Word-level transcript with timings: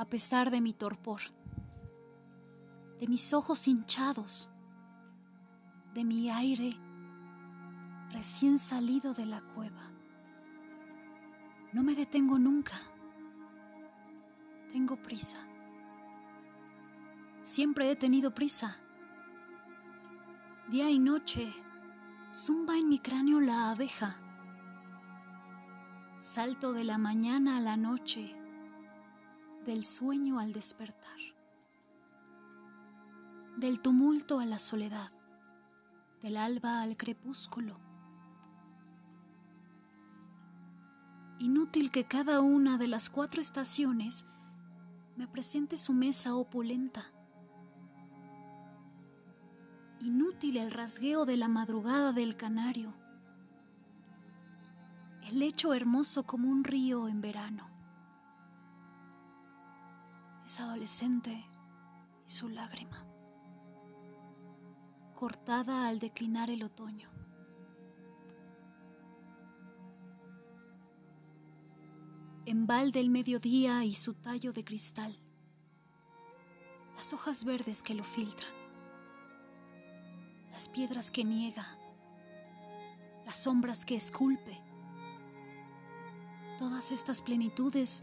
a 0.00 0.06
pesar 0.06 0.50
de 0.50 0.62
mi 0.62 0.72
torpor, 0.72 1.20
de 2.98 3.06
mis 3.06 3.34
ojos 3.34 3.68
hinchados, 3.68 4.50
de 5.92 6.06
mi 6.06 6.30
aire 6.30 6.74
recién 8.10 8.58
salido 8.58 9.12
de 9.12 9.26
la 9.26 9.42
cueva. 9.42 9.92
No 11.74 11.82
me 11.82 11.94
detengo 11.94 12.38
nunca. 12.38 12.72
Tengo 14.72 14.96
prisa. 14.96 15.36
Siempre 17.42 17.90
he 17.90 17.94
tenido 17.94 18.34
prisa. 18.34 18.78
Día 20.70 20.88
y 20.88 20.98
noche 20.98 21.52
zumba 22.32 22.78
en 22.78 22.88
mi 22.88 23.00
cráneo 23.00 23.38
la 23.38 23.70
abeja. 23.70 24.16
Salto 26.16 26.72
de 26.72 26.84
la 26.84 26.96
mañana 26.96 27.58
a 27.58 27.60
la 27.60 27.76
noche, 27.76 28.39
del 29.64 29.84
sueño 29.84 30.38
al 30.38 30.52
despertar, 30.52 31.18
del 33.58 33.80
tumulto 33.80 34.40
a 34.40 34.46
la 34.46 34.58
soledad, 34.58 35.12
del 36.22 36.38
alba 36.38 36.80
al 36.80 36.96
crepúsculo. 36.96 37.78
Inútil 41.38 41.90
que 41.90 42.04
cada 42.04 42.40
una 42.40 42.78
de 42.78 42.88
las 42.88 43.10
cuatro 43.10 43.40
estaciones 43.40 44.26
me 45.16 45.26
presente 45.26 45.76
su 45.76 45.92
mesa 45.92 46.34
opulenta. 46.34 47.02
Inútil 50.00 50.56
el 50.56 50.70
rasgueo 50.70 51.26
de 51.26 51.36
la 51.36 51.48
madrugada 51.48 52.12
del 52.12 52.36
canario. 52.36 52.94
El 55.22 55.38
lecho 55.38 55.74
hermoso 55.74 56.22
como 56.24 56.50
un 56.50 56.64
río 56.64 57.08
en 57.08 57.20
verano. 57.20 57.79
Es 60.60 60.66
adolescente 60.66 61.42
y 62.26 62.30
su 62.30 62.50
lágrima. 62.50 63.06
Cortada 65.14 65.88
al 65.88 65.98
declinar 65.98 66.50
el 66.50 66.62
otoño. 66.62 67.08
embalde 72.44 73.00
el 73.00 73.08
mediodía 73.08 73.84
y 73.84 73.94
su 73.94 74.12
tallo 74.14 74.52
de 74.52 74.64
cristal, 74.64 75.14
las 76.96 77.12
hojas 77.12 77.44
verdes 77.44 77.82
que 77.82 77.94
lo 77.94 78.04
filtran, 78.04 78.52
las 80.50 80.68
piedras 80.68 81.10
que 81.10 81.24
niega, 81.24 81.64
las 83.24 83.44
sombras 83.44 83.86
que 83.86 83.94
esculpe. 83.94 84.60
Todas 86.58 86.90
estas 86.90 87.22
plenitudes 87.22 88.02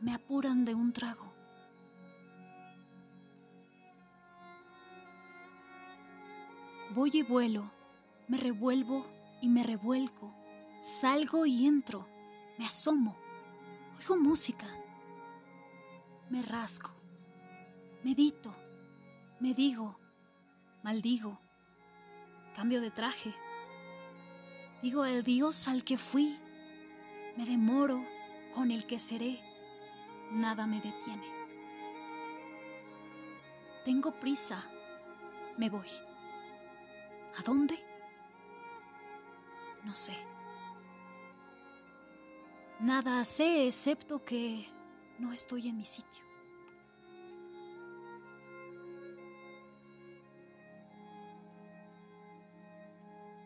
me 0.00 0.12
apuran 0.12 0.64
de 0.64 0.74
un 0.74 0.92
trago. 0.92 1.27
Voy 6.94 7.10
y 7.12 7.22
vuelo, 7.22 7.70
me 8.28 8.38
revuelvo 8.38 9.06
y 9.40 9.48
me 9.48 9.62
revuelco, 9.62 10.34
salgo 10.80 11.46
y 11.46 11.66
entro, 11.66 12.06
me 12.58 12.66
asomo 12.66 13.16
Oigo 13.98 14.16
música. 14.16 14.66
Me 16.30 16.40
rasco. 16.42 16.90
Medito. 18.04 18.54
Me 19.40 19.54
digo. 19.54 19.98
Maldigo. 20.84 21.38
Cambio 22.54 22.80
de 22.80 22.92
traje. 22.92 23.34
Digo 24.82 25.04
el 25.04 25.24
Dios 25.24 25.66
al 25.66 25.82
que 25.82 25.98
fui. 25.98 26.38
Me 27.36 27.44
demoro 27.44 28.04
con 28.54 28.70
el 28.70 28.86
que 28.86 29.00
seré. 29.00 29.40
Nada 30.30 30.66
me 30.66 30.76
detiene. 30.80 31.26
Tengo 33.84 34.12
prisa. 34.12 34.62
Me 35.56 35.70
voy. 35.70 36.07
¿A 37.38 37.42
dónde? 37.42 37.78
No 39.84 39.94
sé. 39.94 40.16
Nada 42.80 43.24
sé 43.24 43.68
excepto 43.68 44.24
que 44.24 44.66
no 45.18 45.32
estoy 45.32 45.68
en 45.68 45.76
mi 45.76 45.84
sitio. 45.84 46.24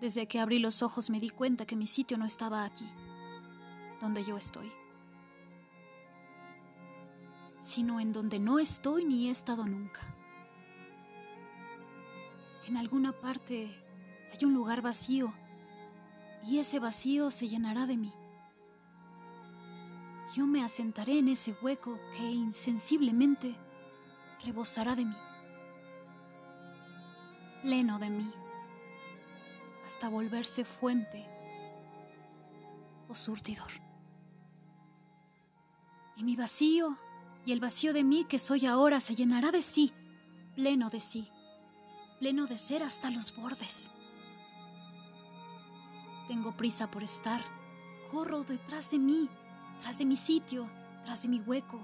Desde 0.01 0.27
que 0.27 0.41
abrí 0.41 0.59
los 0.59 0.83
ojos 0.83 1.11
me 1.11 1.21
di 1.21 1.31
cuenta 1.31 1.67
que 1.67 1.77
mi 1.77 1.87
sitio 1.87 2.19
no 2.19 2.25
estaba 2.25 2.65
aquí, 2.65 2.91
donde 4.01 4.25
yo 4.25 4.37
estoy, 4.37 4.73
sino 7.61 8.01
en 8.01 8.13
donde 8.13 8.41
no 8.41 8.59
estoy 8.59 9.05
ni 9.05 9.29
he 9.29 9.31
estado 9.31 9.65
nunca. 9.65 10.01
En 12.67 12.77
alguna 12.77 13.13
parte 13.13 13.75
hay 14.33 14.45
un 14.45 14.55
lugar 14.55 14.83
vacío 14.83 15.33
y 16.45 16.59
ese 16.59 16.79
vacío 16.79 17.31
se 17.31 17.49
llenará 17.49 17.87
de 17.87 17.97
mí 17.97 18.13
yo 20.35 20.47
me 20.47 20.65
asentaré 20.65 21.19
en 21.19 21.29
ese 21.29 21.55
hueco 21.61 21.99
que 22.17 22.23
insensiblemente 22.23 23.55
rebosará 24.45 24.95
de 24.95 25.05
mí, 25.05 25.17
pleno 27.61 27.99
de 27.99 28.09
mí, 28.09 28.33
hasta 29.85 30.09
volverse 30.09 30.65
fuente 30.65 31.27
o 33.09 33.15
surtidor. 33.15 33.71
Y 36.17 36.25
mi 36.25 36.35
vacío 36.35 36.97
y 37.45 37.53
el 37.53 37.61
vacío 37.61 37.93
de 37.93 38.05
mí 38.05 38.25
que 38.25 38.39
soy 38.39 38.65
ahora 38.65 39.01
se 39.01 39.15
llenará 39.15 39.51
de 39.51 39.61
sí, 39.61 39.93
pleno 40.55 40.89
de 40.89 41.01
sí, 41.01 41.29
pleno 42.23 42.47
de 42.47 42.57
ser 42.57 42.85
hasta 42.85 43.11
los 43.11 43.35
bordes. 43.35 43.91
Tengo 46.29 46.57
prisa 46.57 46.89
por 46.89 47.03
estar, 47.03 47.43
corro 48.13 48.45
detrás 48.45 48.93
de 48.93 49.01
mí 49.01 49.29
tras 49.81 49.99
de 49.99 50.05
mi 50.05 50.15
sitio, 50.15 50.71
tras 51.03 51.23
de 51.23 51.29
mi 51.29 51.41
hueco. 51.41 51.81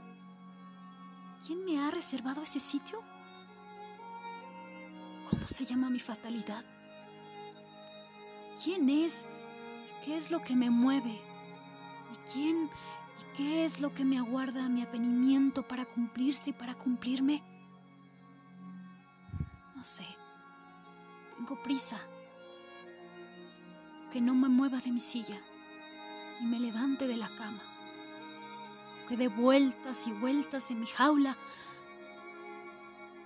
¿Quién 1.44 1.64
me 1.64 1.80
ha 1.80 1.90
reservado 1.90 2.40
ese 2.44 2.60
sitio? 2.60 3.02
¿Cómo 5.28 5.48
se 5.48 5.64
llama 5.64 5.90
mi 5.90 5.98
fatalidad? 5.98 6.64
¿Quién 8.62 8.88
es 8.90 9.26
y 9.26 10.04
qué 10.04 10.16
es 10.16 10.30
lo 10.30 10.40
que 10.44 10.54
me 10.54 10.70
mueve? 10.70 11.20
¿Y 12.12 12.32
quién 12.32 12.70
y 13.18 13.36
qué 13.36 13.64
es 13.64 13.80
lo 13.80 13.92
que 13.92 14.04
me 14.04 14.18
aguarda 14.18 14.66
a 14.66 14.68
mi 14.68 14.82
advenimiento 14.82 15.66
para 15.66 15.84
cumplirse 15.84 16.50
y 16.50 16.52
para 16.52 16.76
cumplirme? 16.76 17.42
No 19.74 19.82
sé. 19.82 20.06
Tengo 21.38 21.62
prisa. 21.62 21.98
Que 24.12 24.20
no 24.20 24.34
me 24.34 24.48
mueva 24.48 24.78
de 24.80 24.92
mi 24.92 25.00
silla 25.00 25.40
y 26.40 26.44
me 26.44 26.60
levante 26.60 27.08
de 27.08 27.16
la 27.16 27.34
cama 27.36 27.62
que 29.08 29.16
dé 29.16 29.28
vueltas 29.28 30.06
y 30.06 30.12
vueltas 30.12 30.70
en 30.70 30.80
mi 30.80 30.86
jaula, 30.86 31.34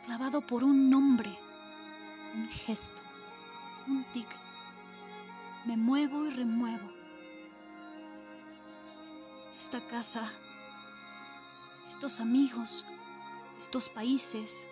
clavado 0.05 0.41
por 0.41 0.62
un 0.62 0.89
nombre, 0.89 1.37
un 2.34 2.49
gesto, 2.49 3.03
un 3.89 4.05
tic. 4.12 4.29
Me 5.65 5.77
muevo 5.77 6.27
y 6.27 6.31
remuevo. 6.31 6.89
Esta 9.59 9.81
casa, 9.89 10.23
estos 11.89 12.21
amigos, 12.21 12.87
estos 13.59 13.89
países, 13.89 14.69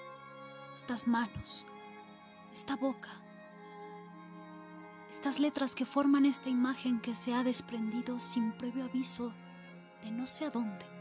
estas 0.75 1.09
manos, 1.09 1.67
esta 2.53 2.77
boca, 2.77 3.11
estas 5.11 5.41
letras 5.41 5.75
que 5.75 5.85
forman 5.85 6.25
esta 6.25 6.49
imagen 6.49 7.01
que 7.01 7.15
se 7.15 7.35
ha 7.35 7.43
desprendido 7.45 8.21
sin 8.21 8.53
previo 8.53 8.85
aviso 8.85 9.33
de 10.05 10.11
no 10.11 10.27
sé 10.27 10.47
a 10.47 10.51
dónde. 10.51 11.01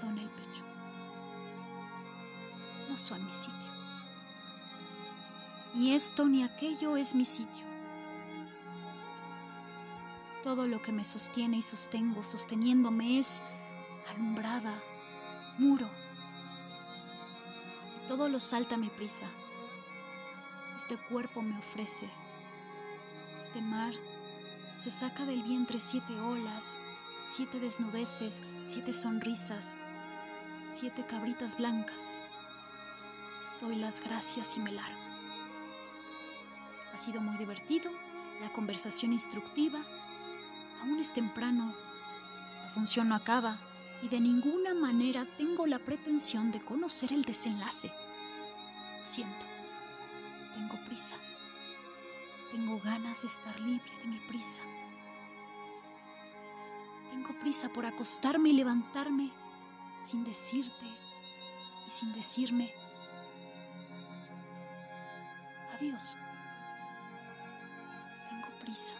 en 0.00 0.18
el 0.18 0.28
pecho. 0.28 0.64
No 2.88 2.98
son 2.98 3.24
mi 3.24 3.32
sitio. 3.32 3.72
Ni 5.74 5.94
esto 5.94 6.26
ni 6.26 6.42
aquello 6.42 6.96
es 6.96 7.14
mi 7.14 7.24
sitio. 7.24 7.66
Todo 10.42 10.66
lo 10.66 10.82
que 10.82 10.92
me 10.92 11.04
sostiene 11.04 11.58
y 11.58 11.62
sostengo 11.62 12.22
sosteniéndome 12.22 13.18
es 13.18 13.42
alumbrada, 14.10 14.74
muro. 15.58 15.88
Y 18.02 18.08
todo 18.08 18.28
lo 18.28 18.40
salta 18.40 18.74
a 18.74 18.78
mi 18.78 18.88
prisa. 18.88 19.26
Este 20.76 20.96
cuerpo 20.96 21.42
me 21.42 21.58
ofrece. 21.58 22.08
Este 23.38 23.60
mar 23.60 23.92
se 24.76 24.90
saca 24.90 25.24
del 25.24 25.42
vientre 25.42 25.80
siete 25.80 26.18
olas, 26.20 26.78
siete 27.22 27.60
desnudeces, 27.60 28.42
siete 28.62 28.92
sonrisas, 28.92 29.76
siete 30.66 31.04
cabritas 31.06 31.56
blancas. 31.56 32.22
Doy 33.60 33.76
las 33.76 34.00
gracias 34.00 34.56
y 34.56 34.60
me 34.60 34.72
largo. 34.72 35.00
Ha 36.92 36.96
sido 36.96 37.20
muy 37.20 37.36
divertido, 37.36 37.90
la 38.40 38.52
conversación 38.52 39.12
instructiva. 39.12 39.84
Aún 40.80 40.98
es 40.98 41.12
temprano, 41.12 41.74
la 42.64 42.70
función 42.70 43.08
no 43.08 43.14
acaba. 43.14 43.58
y 44.02 44.08
de 44.08 44.20
ninguna 44.20 44.74
manera 44.74 45.24
tengo 45.36 45.64
la 45.66 45.78
pretensión 45.78 46.50
de 46.50 46.60
conocer 46.60 47.12
el 47.12 47.22
desenlace. 47.22 47.92
Lo 48.98 49.06
siento, 49.06 49.46
tengo 50.54 50.84
prisa. 50.84 51.16
Tengo 52.50 52.80
ganas 52.80 53.22
de 53.22 53.28
estar 53.28 53.58
libre 53.60 53.90
de 53.98 54.08
mi 54.08 54.18
prisa. 54.28 54.62
Tengo 57.10 57.38
prisa 57.40 57.68
por 57.68 57.86
acostarme 57.86 58.50
y 58.50 58.52
levantarme 58.52 59.30
sin 60.00 60.24
decirte 60.24 60.86
y 61.86 61.90
sin 61.90 62.12
decirme 62.12 62.72
adiós. 65.74 66.16
Tengo 68.28 68.48
prisa. 68.60 68.94